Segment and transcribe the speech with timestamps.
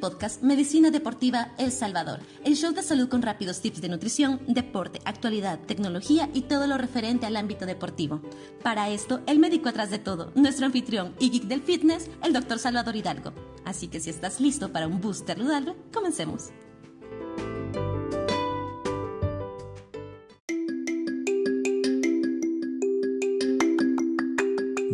[0.00, 5.00] podcast Medicina Deportiva El Salvador, el show de salud con rápidos tips de nutrición, deporte,
[5.04, 8.22] actualidad, tecnología y todo lo referente al ámbito deportivo.
[8.62, 12.58] Para esto, el médico atrás de todo, nuestro anfitrión y geek del fitness, el doctor
[12.58, 13.32] Salvador Hidalgo.
[13.64, 16.50] Así que si estás listo para un booster saludable, comencemos.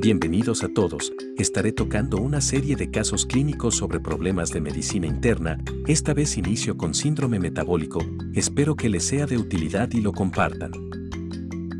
[0.06, 5.58] Bienvenidos a todos, estaré tocando una serie de casos clínicos sobre problemas de medicina interna,
[5.88, 7.98] esta vez inicio con síndrome metabólico,
[8.32, 10.70] espero que les sea de utilidad y lo compartan.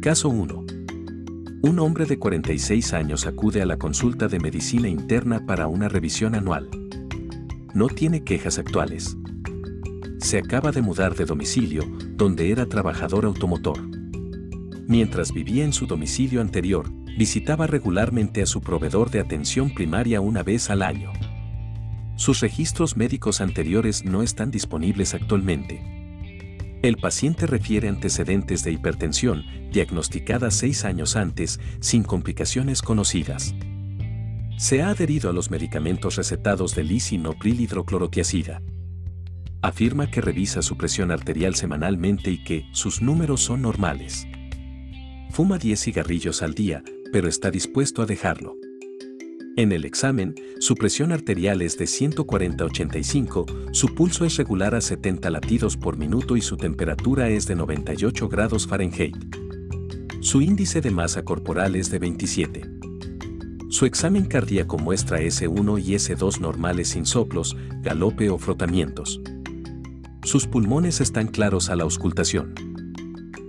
[0.02, 0.66] Caso 1.
[1.62, 6.34] Un hombre de 46 años acude a la consulta de medicina interna para una revisión
[6.34, 6.68] anual.
[7.74, 9.16] No tiene quejas actuales.
[10.18, 11.84] Se acaba de mudar de domicilio,
[12.16, 13.79] donde era trabajador automotor.
[14.88, 20.43] Mientras vivía en su domicilio anterior, visitaba regularmente a su proveedor de atención primaria una
[20.43, 21.12] vez al año.
[22.16, 25.82] Sus registros médicos anteriores no están disponibles actualmente.
[26.82, 33.55] El paciente refiere antecedentes de hipertensión, diagnosticada seis años antes, sin complicaciones conocidas.
[34.57, 38.62] Se ha adherido a los medicamentos recetados de lisinopril hidroclorotiazida.
[39.62, 44.27] Afirma que revisa su presión arterial semanalmente y que sus números son normales.
[45.30, 48.57] Fuma 10 cigarrillos al día, pero está dispuesto a dejarlo.
[49.57, 55.30] En el examen, su presión arterial es de 140-85, su pulso es regular a 70
[55.30, 59.16] latidos por minuto y su temperatura es de 98 grados Fahrenheit.
[60.21, 62.62] Su índice de masa corporal es de 27.
[63.71, 69.21] Su examen cardíaco muestra S1 y S2 normales sin soplos, galope o frotamientos.
[70.22, 72.54] Sus pulmones están claros a la auscultación.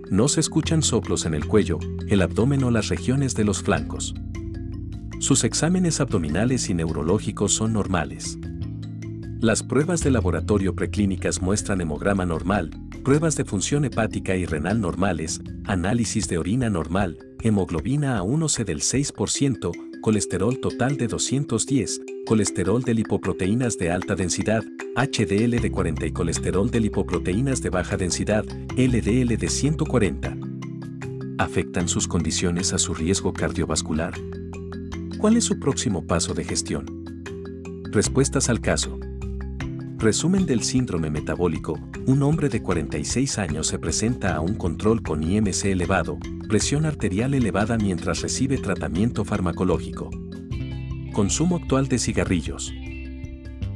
[0.09, 4.15] No se escuchan soplos en el cuello, el abdomen o las regiones de los flancos.
[5.19, 8.37] Sus exámenes abdominales y neurológicos son normales.
[9.39, 12.71] Las pruebas de laboratorio preclínicas muestran hemograma normal,
[13.03, 19.71] pruebas de función hepática y renal normales, análisis de orina normal, hemoglobina A1C del 6%,
[20.01, 24.63] colesterol total de 210, colesterol de lipoproteínas de alta densidad,
[24.97, 28.43] HDL de 40 y colesterol de lipoproteínas de baja densidad,
[28.75, 30.35] LDL de 140.
[31.37, 34.15] ¿Afectan sus condiciones a su riesgo cardiovascular?
[35.19, 37.05] ¿Cuál es su próximo paso de gestión?
[37.91, 38.97] Respuestas al caso.
[39.97, 41.79] Resumen del síndrome metabólico.
[42.07, 46.17] Un hombre de 46 años se presenta a un control con IMC elevado,
[46.49, 50.09] presión arterial elevada mientras recibe tratamiento farmacológico.
[51.13, 52.73] Consumo actual de cigarrillos.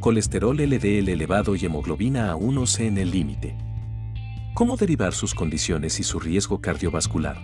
[0.01, 3.55] Colesterol LDL elevado y hemoglobina A1C en el límite.
[4.55, 7.37] ¿Cómo derivar sus condiciones y su riesgo cardiovascular?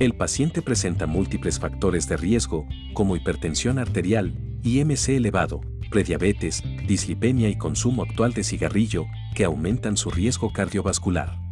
[0.00, 5.60] El paciente presenta múltiples factores de riesgo, como hipertensión arterial, IMC elevado,
[5.92, 11.43] prediabetes, dislipemia y consumo actual de cigarrillo, que aumentan su riesgo cardiovascular.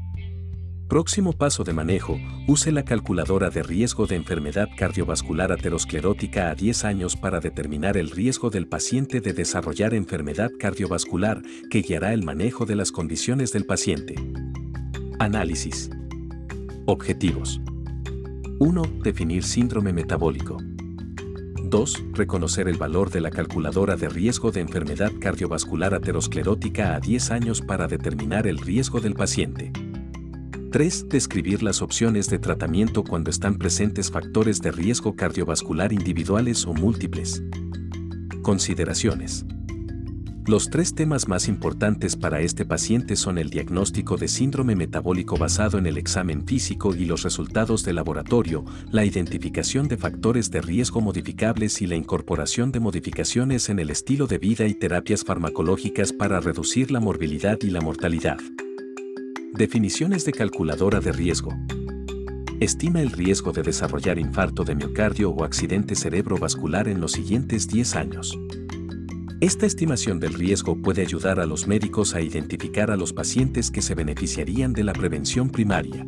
[0.92, 6.84] Próximo paso de manejo, use la calculadora de riesgo de enfermedad cardiovascular aterosclerótica a 10
[6.84, 12.66] años para determinar el riesgo del paciente de desarrollar enfermedad cardiovascular que guiará el manejo
[12.66, 14.16] de las condiciones del paciente.
[15.18, 15.88] Análisis.
[16.84, 17.62] Objetivos.
[18.58, 18.82] 1.
[19.02, 20.58] Definir síndrome metabólico.
[21.62, 22.04] 2.
[22.12, 27.62] Reconocer el valor de la calculadora de riesgo de enfermedad cardiovascular aterosclerótica a 10 años
[27.62, 29.72] para determinar el riesgo del paciente.
[30.72, 31.10] 3.
[31.10, 37.42] Describir las opciones de tratamiento cuando están presentes factores de riesgo cardiovascular individuales o múltiples.
[38.40, 39.44] Consideraciones.
[40.46, 45.76] Los tres temas más importantes para este paciente son el diagnóstico de síndrome metabólico basado
[45.76, 51.02] en el examen físico y los resultados de laboratorio, la identificación de factores de riesgo
[51.02, 56.40] modificables y la incorporación de modificaciones en el estilo de vida y terapias farmacológicas para
[56.40, 58.38] reducir la morbilidad y la mortalidad.
[59.54, 61.54] Definiciones de calculadora de riesgo.
[62.58, 67.96] Estima el riesgo de desarrollar infarto de miocardio o accidente cerebrovascular en los siguientes 10
[67.96, 68.38] años.
[69.42, 73.82] Esta estimación del riesgo puede ayudar a los médicos a identificar a los pacientes que
[73.82, 76.06] se beneficiarían de la prevención primaria.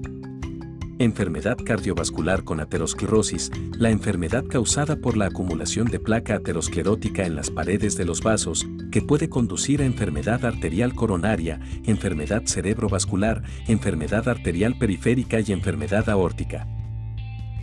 [0.99, 7.50] Enfermedad cardiovascular con aterosclerosis, la enfermedad causada por la acumulación de placa aterosclerótica en las
[7.50, 14.79] paredes de los vasos, que puede conducir a enfermedad arterial coronaria, enfermedad cerebrovascular, enfermedad arterial
[14.79, 16.69] periférica y enfermedad aórtica.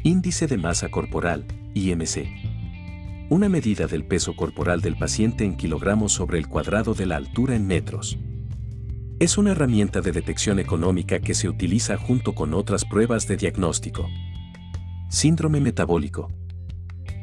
[0.03, 2.27] Índice de masa corporal, IMC.
[3.29, 7.55] Una medida del peso corporal del paciente en kilogramos sobre el cuadrado de la altura
[7.55, 8.19] en metros.
[9.21, 14.05] Es una herramienta de detección económica que se utiliza junto con otras pruebas de diagnóstico.
[15.07, 16.29] Síndrome metabólico.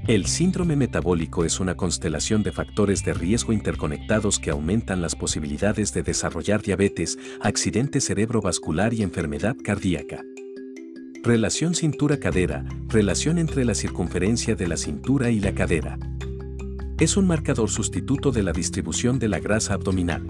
[0.08, 5.92] El síndrome metabólico es una constelación de factores de riesgo interconectados que aumentan las posibilidades
[5.92, 10.24] de desarrollar diabetes, accidente cerebrovascular y enfermedad cardíaca.
[11.22, 15.98] Relación cintura-cadera, relación entre la circunferencia de la cintura y la cadera.
[16.98, 20.26] Es un marcador sustituto de la distribución de la grasa abdominal.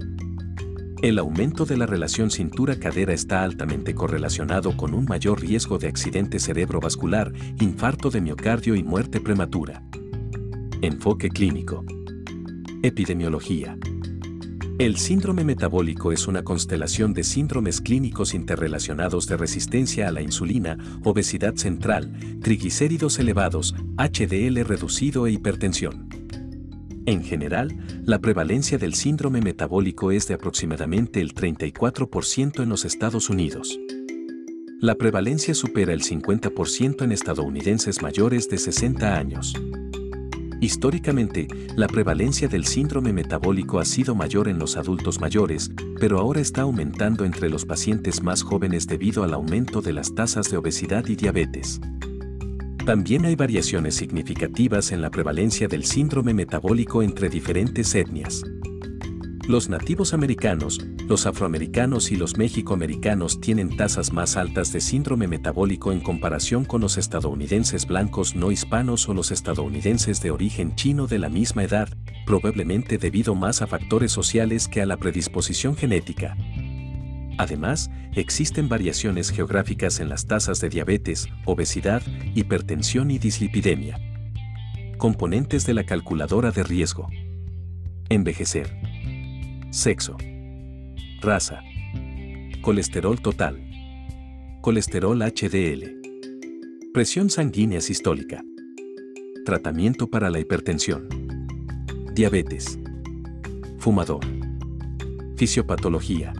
[1.00, 6.40] El aumento de la relación cintura-cadera está altamente correlacionado con un mayor riesgo de accidente
[6.40, 9.84] cerebrovascular, infarto de miocardio y muerte prematura.
[10.82, 11.84] Enfoque clínico.
[12.82, 13.78] Epidemiología.
[14.80, 20.78] El síndrome metabólico es una constelación de síndromes clínicos interrelacionados de resistencia a la insulina,
[21.04, 22.12] obesidad central,
[22.42, 26.08] triglicéridos elevados, HDL reducido e hipertensión.
[27.08, 27.74] En general,
[28.04, 33.80] la prevalencia del síndrome metabólico es de aproximadamente el 34% en los Estados Unidos.
[34.78, 39.54] La prevalencia supera el 50% en estadounidenses mayores de 60 años.
[40.60, 46.40] Históricamente, la prevalencia del síndrome metabólico ha sido mayor en los adultos mayores, pero ahora
[46.40, 51.06] está aumentando entre los pacientes más jóvenes debido al aumento de las tasas de obesidad
[51.06, 51.80] y diabetes.
[52.88, 58.42] También hay variaciones significativas en la prevalencia del síndrome metabólico entre diferentes etnias.
[59.46, 65.92] Los nativos americanos, los afroamericanos y los mexicoamericanos tienen tasas más altas de síndrome metabólico
[65.92, 71.18] en comparación con los estadounidenses blancos no hispanos o los estadounidenses de origen chino de
[71.18, 71.90] la misma edad,
[72.24, 76.38] probablemente debido más a factores sociales que a la predisposición genética.
[77.38, 82.02] Además, existen variaciones geográficas en las tasas de diabetes, obesidad,
[82.34, 84.00] hipertensión y dislipidemia.
[84.98, 87.08] Componentes de la calculadora de riesgo.
[88.08, 88.76] Envejecer.
[89.70, 90.16] Sexo.
[91.20, 91.62] Raza.
[92.60, 93.64] Colesterol total.
[94.60, 96.00] Colesterol HDL.
[96.92, 98.42] Presión sanguínea sistólica.
[99.44, 101.08] Tratamiento para la hipertensión.
[102.14, 102.80] Diabetes.
[103.78, 104.24] Fumador.
[105.36, 106.32] Fisiopatología.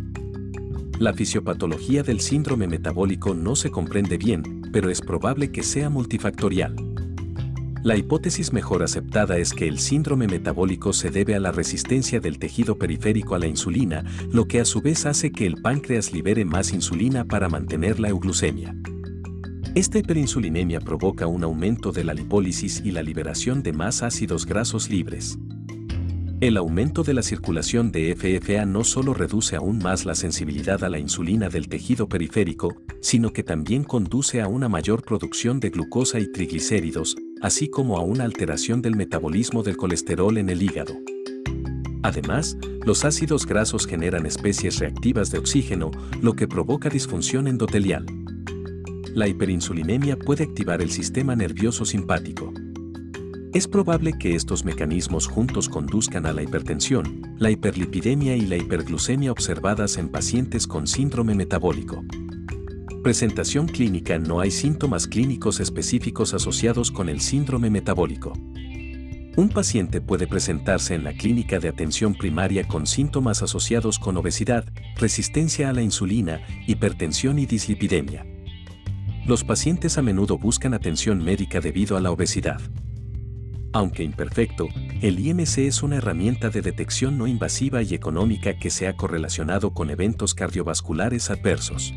[0.98, 6.74] La fisiopatología del síndrome metabólico no se comprende bien, pero es probable que sea multifactorial.
[7.84, 12.40] La hipótesis mejor aceptada es que el síndrome metabólico se debe a la resistencia del
[12.40, 16.44] tejido periférico a la insulina, lo que a su vez hace que el páncreas libere
[16.44, 18.74] más insulina para mantener la euglucemia.
[19.76, 24.90] Esta hiperinsulinemia provoca un aumento de la lipólisis y la liberación de más ácidos grasos
[24.90, 25.38] libres.
[26.40, 30.88] El aumento de la circulación de FFA no solo reduce aún más la sensibilidad a
[30.88, 36.20] la insulina del tejido periférico, sino que también conduce a una mayor producción de glucosa
[36.20, 40.94] y triglicéridos, así como a una alteración del metabolismo del colesterol en el hígado.
[42.04, 42.56] Además,
[42.86, 45.90] los ácidos grasos generan especies reactivas de oxígeno,
[46.22, 48.06] lo que provoca disfunción endotelial.
[49.12, 52.52] La hiperinsulinemia puede activar el sistema nervioso simpático.
[53.54, 59.32] Es probable que estos mecanismos juntos conduzcan a la hipertensión, la hiperlipidemia y la hiperglucemia
[59.32, 62.04] observadas en pacientes con síndrome metabólico.
[63.02, 68.34] Presentación clínica No hay síntomas clínicos específicos asociados con el síndrome metabólico.
[69.36, 74.66] Un paciente puede presentarse en la clínica de atención primaria con síntomas asociados con obesidad,
[74.96, 78.26] resistencia a la insulina, hipertensión y dislipidemia.
[79.26, 82.60] Los pacientes a menudo buscan atención médica debido a la obesidad.
[83.72, 84.68] Aunque imperfecto,
[85.02, 89.74] el IMC es una herramienta de detección no invasiva y económica que se ha correlacionado
[89.74, 91.92] con eventos cardiovasculares adversos.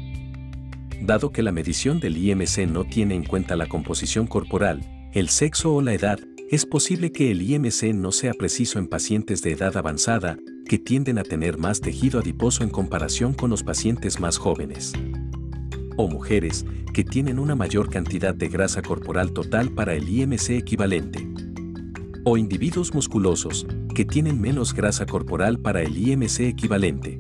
[1.02, 4.82] Dado que la medición del IMC no tiene en cuenta la composición corporal,
[5.14, 9.42] el sexo o la edad, es posible que el IMC no sea preciso en pacientes
[9.42, 10.38] de edad avanzada,
[10.68, 14.92] que tienden a tener más tejido adiposo en comparación con los pacientes más jóvenes.
[15.96, 21.32] O mujeres, que tienen una mayor cantidad de grasa corporal total para el IMC equivalente
[22.24, 27.20] o individuos musculosos, que tienen menos grasa corporal para el IMC equivalente.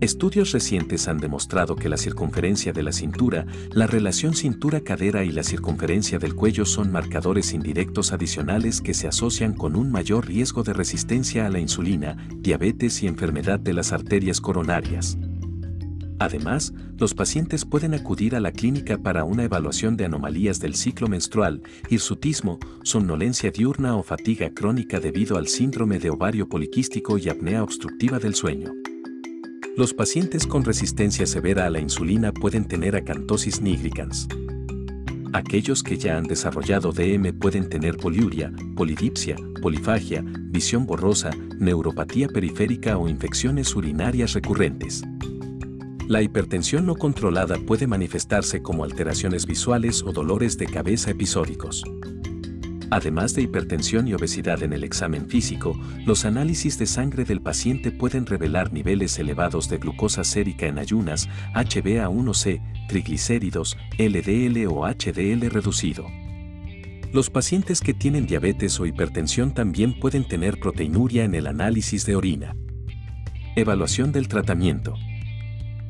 [0.00, 5.42] Estudios recientes han demostrado que la circunferencia de la cintura, la relación cintura-cadera y la
[5.42, 10.74] circunferencia del cuello son marcadores indirectos adicionales que se asocian con un mayor riesgo de
[10.74, 15.16] resistencia a la insulina, diabetes y enfermedad de las arterias coronarias.
[16.18, 21.08] Además, los pacientes pueden acudir a la clínica para una evaluación de anomalías del ciclo
[21.08, 27.62] menstrual, hirsutismo, somnolencia diurna o fatiga crónica debido al síndrome de ovario poliquístico y apnea
[27.62, 28.72] obstructiva del sueño.
[29.76, 34.28] Los pacientes con resistencia severa a la insulina pueden tener acantosis nigricans.
[35.32, 42.98] Aquellos que ya han desarrollado DM pueden tener poliuria, polidipsia, polifagia, visión borrosa, neuropatía periférica
[42.98, 45.02] o infecciones urinarias recurrentes.
[46.06, 51.82] La hipertensión no controlada puede manifestarse como alteraciones visuales o dolores de cabeza episódicos.
[52.90, 57.90] Además de hipertensión y obesidad en el examen físico, los análisis de sangre del paciente
[57.90, 66.04] pueden revelar niveles elevados de glucosa sérica en ayunas, HbA1c, triglicéridos, LDL o HDL reducido.
[67.14, 72.14] Los pacientes que tienen diabetes o hipertensión también pueden tener proteinuria en el análisis de
[72.14, 72.54] orina.
[73.56, 74.94] Evaluación del tratamiento.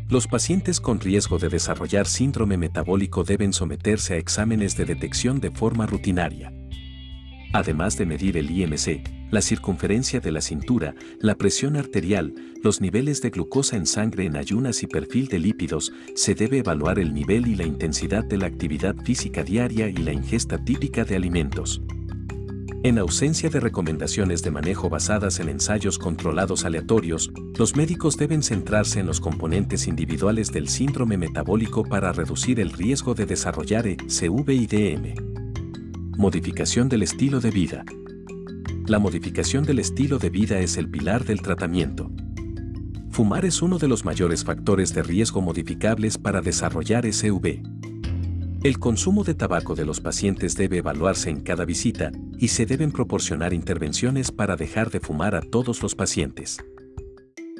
[0.09, 5.51] Los pacientes con riesgo de desarrollar síndrome metabólico deben someterse a exámenes de detección de
[5.51, 6.53] forma rutinaria
[7.55, 12.35] además de medir el IMC, la circunferencia de la cintura, la presión arterial,
[12.65, 16.99] los niveles de glucosa en sangre en ayunas y perfil de lípidos, se debe evaluar
[16.99, 21.15] el nivel y la intensidad de la actividad física diaria y la ingesta típica de
[21.15, 21.81] alimentos.
[22.85, 29.01] En ausencia de recomendaciones de manejo basadas en ensayos controlados aleatorios, los médicos deben centrarse
[29.01, 34.67] en los componentes individuales del síndrome metabólico para reducir el riesgo de desarrollar ECV y
[34.67, 35.15] DM.
[36.19, 37.87] Modificación del estilo de vida.
[38.87, 42.11] La modificación del estilo de vida es el pilar del tratamiento.
[43.09, 47.63] Fumar es uno de los mayores factores de riesgo modificables para desarrollar SV.
[48.63, 52.93] El consumo de tabaco de los pacientes debe evaluarse en cada visita y se deben
[52.93, 56.59] proporcionar intervenciones para dejar de fumar a todos los pacientes.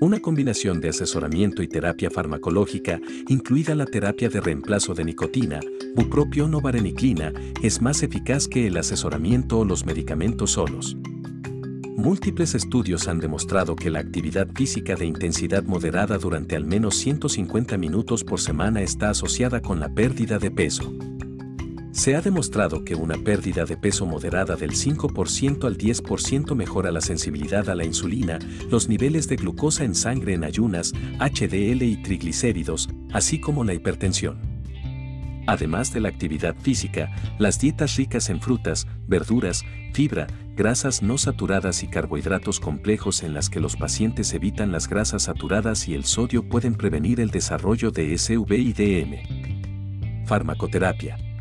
[0.01, 5.61] Una combinación de asesoramiento y terapia farmacológica, incluida la terapia de reemplazo de nicotina,
[5.95, 10.97] bupropión o vareniclina, es más eficaz que el asesoramiento o los medicamentos solos.
[11.97, 17.79] Múltiples estudios han demostrado que la actividad física de intensidad moderada durante al menos 150
[17.79, 20.93] minutos por semana está asociada con la pérdida de peso.
[21.95, 27.01] Se ha demostrado que una pérdida de peso moderada del 5% al 10% mejora la
[27.01, 32.89] sensibilidad a la insulina, los niveles de glucosa en sangre en ayunas, HDL y triglicéridos,
[33.13, 34.41] así como la hipertensión.
[35.47, 41.85] Además de la actividad física, las dietas ricas en frutas, verduras, fibra, grasas no saturadas
[41.85, 46.49] y carbohidratos complejos en las que los pacientes evitan las grasas saturadas y el sodio
[46.49, 50.27] pueden prevenir el desarrollo de SV y DM.
[50.27, 51.34] Farmacoterapia.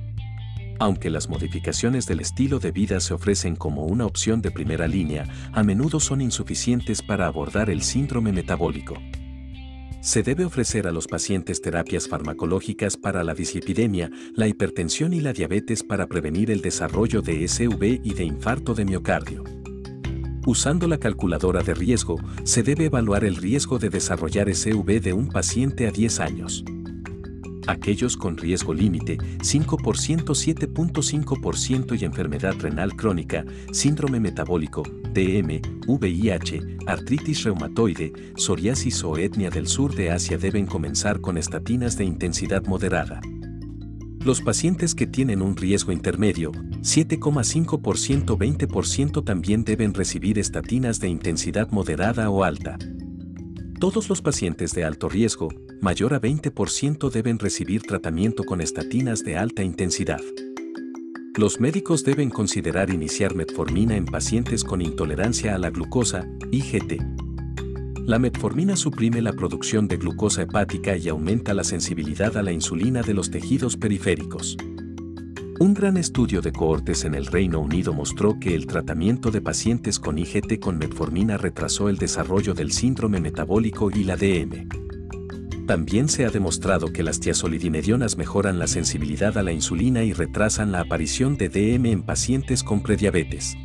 [0.83, 5.23] Aunque las modificaciones del estilo de vida se ofrecen como una opción de primera línea,
[5.53, 8.95] a menudo son insuficientes para abordar el síndrome metabólico.
[10.01, 15.31] Se debe ofrecer a los pacientes terapias farmacológicas para la dislipidemia, la hipertensión y la
[15.31, 19.45] diabetes para prevenir el desarrollo de SV y de infarto de miocardio.
[20.45, 25.29] Usando la calculadora de riesgo, se debe evaluar el riesgo de desarrollar SV de un
[25.29, 26.65] paciente a 10 años
[27.67, 37.43] aquellos con riesgo límite 5%, 7.5% y enfermedad renal crónica, síndrome metabólico, DM, VIH, artritis
[37.43, 43.21] reumatoide, psoriasis o etnia del sur de Asia deben comenzar con estatinas de intensidad moderada.
[44.23, 51.69] Los pacientes que tienen un riesgo intermedio, 7,5% 20% también deben recibir estatinas de intensidad
[51.71, 52.77] moderada o alta.
[53.81, 55.49] Todos los pacientes de alto riesgo,
[55.83, 60.21] mayor a 20% deben recibir tratamiento con estatinas de alta intensidad.
[61.35, 67.01] Los médicos deben considerar iniciar metformina en pacientes con intolerancia a la glucosa, IGT.
[68.05, 73.01] La metformina suprime la producción de glucosa hepática y aumenta la sensibilidad a la insulina
[73.01, 74.55] de los tejidos periféricos.
[75.59, 79.99] Un gran estudio de cohortes en el Reino Unido mostró que el tratamiento de pacientes
[79.99, 84.82] con IGT con metformina retrasó el desarrollo del síndrome metabólico y la DM.
[85.67, 90.73] También se ha demostrado que las tiazolidinedionas mejoran la sensibilidad a la insulina y retrasan
[90.73, 93.55] la aparición de DM en pacientes con prediabetes.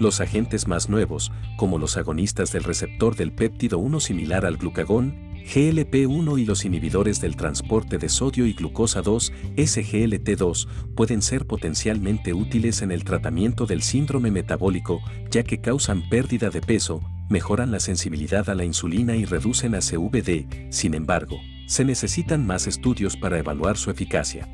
[0.00, 5.34] Los agentes más nuevos, como los agonistas del receptor del péptido 1 similar al glucagón,
[5.44, 12.32] GLP-1 y los inhibidores del transporte de sodio y glucosa 2, SGLT2, pueden ser potencialmente
[12.32, 17.80] útiles en el tratamiento del síndrome metabólico, ya que causan pérdida de peso, mejoran la
[17.80, 23.76] sensibilidad a la insulina y reducen ACVD, sin embargo, se necesitan más estudios para evaluar
[23.76, 24.48] su eficacia.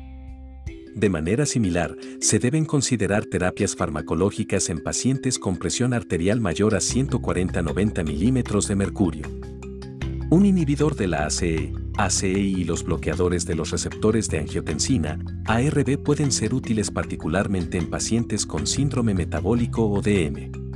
[0.95, 6.79] De manera similar, se deben considerar terapias farmacológicas en pacientes con presión arterial mayor a
[6.79, 9.27] 140-90 milímetros de mercurio.
[10.29, 16.01] Un inhibidor de la ACE, ACEI y los bloqueadores de los receptores de angiotensina, ARB
[16.03, 20.70] pueden ser útiles particularmente en pacientes con síndrome metabólico o DM.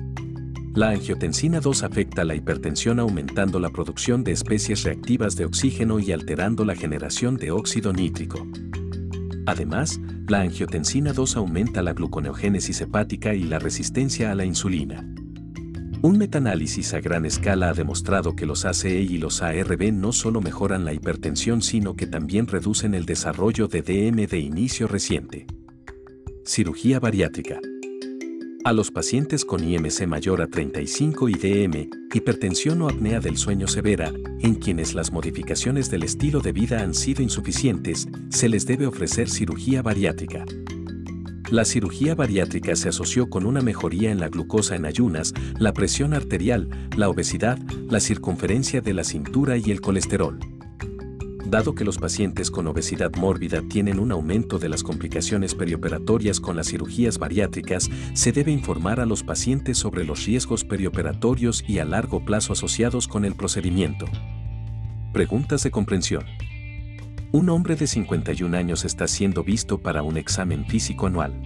[0.76, 6.12] La angiotensina 2 afecta la hipertensión aumentando la producción de especies reactivas de oxígeno y
[6.12, 8.46] alterando la generación de óxido nítrico.
[9.46, 15.10] Además, la angiotensina 2 aumenta la gluconeogénesis hepática y la resistencia a la insulina.
[16.02, 20.42] Un metaanálisis a gran escala ha demostrado que los ACE y los ARB no solo
[20.42, 25.48] mejoran la hipertensión sino que también reducen el desarrollo de DM de inicio reciente.
[26.44, 27.62] Cirugía bariátrica.
[28.66, 33.68] A los pacientes con IMC mayor a 35 y DM, hipertensión o apnea del sueño
[33.68, 38.88] severa, en quienes las modificaciones del estilo de vida han sido insuficientes, se les debe
[38.88, 40.46] ofrecer cirugía bariátrica.
[41.52, 46.16] La cirugía bariátrica se asoció con una mejoría en la glucosa en ayunas, la presión
[46.16, 46.68] arterial,
[46.98, 50.40] la obesidad, la circunferencia de la cintura y el colesterol.
[51.46, 56.56] Dado que los pacientes con obesidad mórbida tienen un aumento de las complicaciones perioperatorias con
[56.56, 61.86] las cirugías bariátricas, se debe informar a los pacientes sobre los riesgos perioperatorios y a
[61.86, 64.08] largo plazo asociados con el procedimiento.
[65.14, 66.26] Preguntas de comprensión.
[67.32, 71.40] Un hombre de 51 años está siendo visto para un examen físico anual.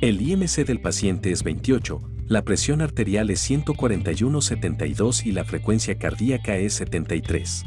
[0.00, 6.56] El IMC del paciente es 28, la presión arterial es 141-72 y la frecuencia cardíaca
[6.56, 7.64] es 73.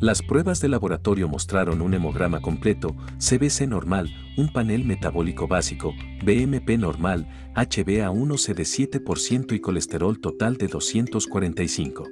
[0.00, 5.92] Las pruebas de laboratorio mostraron un hemograma completo, CBC normal, un panel metabólico básico,
[6.24, 12.04] BMP normal, HbA1c de 7% y colesterol total de 245.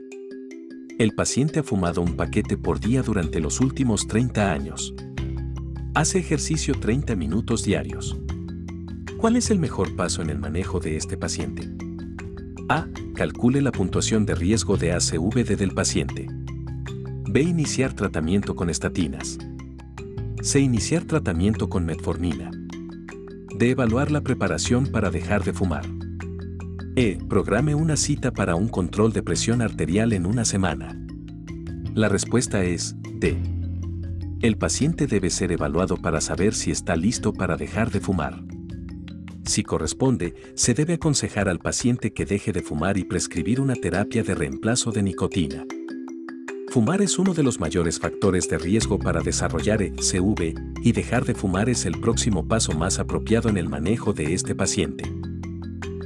[0.99, 4.95] El paciente ha fumado un paquete por día durante los últimos 30 años.
[5.95, 8.18] Hace ejercicio 30 minutos diarios.
[9.16, 11.66] ¿Cuál es el mejor paso en el manejo de este paciente?
[12.68, 12.87] A.
[13.14, 16.38] Calcule la puntuación de riesgo de ACVD del paciente.
[17.38, 17.42] B.
[17.42, 19.38] Iniciar tratamiento con estatinas.
[20.42, 20.59] C.
[20.59, 22.50] Iniciar tratamiento con metformina.
[23.57, 23.71] D.
[23.71, 25.85] Evaluar la preparación para dejar de fumar.
[26.97, 27.16] E.
[27.28, 31.00] Programe una cita para un control de presión arterial en una semana.
[31.95, 33.38] La respuesta es D.
[34.40, 38.42] El paciente debe ser evaluado para saber si está listo para dejar de fumar.
[39.45, 44.25] Si corresponde, se debe aconsejar al paciente que deje de fumar y prescribir una terapia
[44.25, 45.64] de reemplazo de nicotina.
[46.71, 51.35] Fumar es uno de los mayores factores de riesgo para desarrollar ECV y dejar de
[51.35, 55.11] fumar es el próximo paso más apropiado en el manejo de este paciente.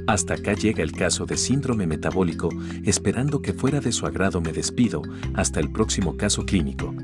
[0.07, 2.49] Hasta acá llega el caso de síndrome metabólico,
[2.85, 5.01] esperando que fuera de su agrado me despido,
[5.33, 6.95] hasta el próximo caso clínico.